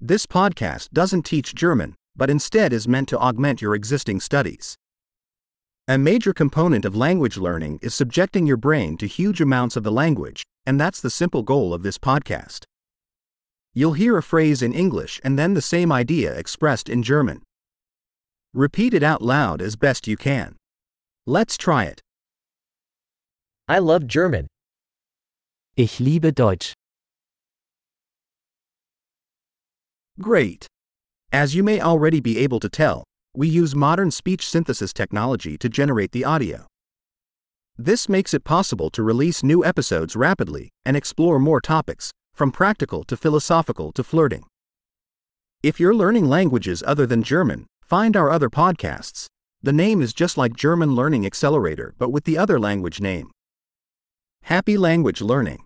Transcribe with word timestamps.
This 0.00 0.26
podcast 0.26 0.90
doesn't 0.92 1.22
teach 1.22 1.54
German, 1.54 1.94
but 2.14 2.28
instead 2.28 2.74
is 2.74 2.86
meant 2.86 3.08
to 3.08 3.18
augment 3.18 3.62
your 3.62 3.74
existing 3.74 4.20
studies. 4.20 4.76
A 5.88 5.96
major 5.96 6.34
component 6.34 6.84
of 6.84 6.94
language 6.94 7.38
learning 7.38 7.78
is 7.80 7.94
subjecting 7.94 8.46
your 8.46 8.58
brain 8.58 8.98
to 8.98 9.06
huge 9.06 9.40
amounts 9.40 9.74
of 9.74 9.84
the 9.84 9.90
language, 9.92 10.42
and 10.66 10.78
that's 10.78 11.00
the 11.00 11.08
simple 11.08 11.42
goal 11.42 11.72
of 11.72 11.82
this 11.82 11.96
podcast. 11.96 12.64
You'll 13.72 13.94
hear 13.94 14.18
a 14.18 14.22
phrase 14.22 14.60
in 14.60 14.74
English 14.74 15.18
and 15.24 15.38
then 15.38 15.54
the 15.54 15.62
same 15.62 15.90
idea 15.90 16.34
expressed 16.34 16.90
in 16.90 17.02
German. 17.02 17.42
Repeat 18.52 18.92
it 18.92 19.02
out 19.02 19.22
loud 19.22 19.62
as 19.62 19.76
best 19.76 20.06
you 20.06 20.18
can. 20.18 20.56
Let's 21.26 21.56
try 21.56 21.84
it. 21.84 22.02
I 23.66 23.78
love 23.78 24.06
German. 24.06 24.46
Ich 25.74 26.00
liebe 26.00 26.32
Deutsch. 26.32 26.74
Great. 30.20 30.66
As 31.30 31.54
you 31.54 31.62
may 31.62 31.78
already 31.78 32.20
be 32.20 32.38
able 32.38 32.58
to 32.60 32.70
tell, 32.70 33.04
we 33.34 33.48
use 33.48 33.74
modern 33.74 34.10
speech 34.10 34.48
synthesis 34.48 34.94
technology 34.94 35.58
to 35.58 35.68
generate 35.68 36.12
the 36.12 36.24
audio. 36.24 36.66
This 37.76 38.08
makes 38.08 38.32
it 38.32 38.42
possible 38.42 38.88
to 38.90 39.02
release 39.02 39.42
new 39.42 39.62
episodes 39.62 40.16
rapidly 40.16 40.70
and 40.86 40.96
explore 40.96 41.38
more 41.38 41.60
topics, 41.60 42.10
from 42.32 42.50
practical 42.50 43.04
to 43.04 43.16
philosophical 43.16 43.92
to 43.92 44.02
flirting. 44.02 44.44
If 45.62 45.78
you're 45.78 45.94
learning 45.94 46.26
languages 46.26 46.82
other 46.86 47.04
than 47.04 47.22
German, 47.22 47.66
find 47.82 48.16
our 48.16 48.30
other 48.30 48.48
podcasts. 48.48 49.26
The 49.62 49.74
name 49.74 50.00
is 50.00 50.14
just 50.14 50.38
like 50.38 50.56
German 50.56 50.94
Learning 50.94 51.26
Accelerator 51.26 51.94
but 51.98 52.08
with 52.08 52.24
the 52.24 52.38
other 52.38 52.58
language 52.58 53.02
name. 53.02 53.30
Happy 54.44 54.78
language 54.78 55.20
learning! 55.20 55.65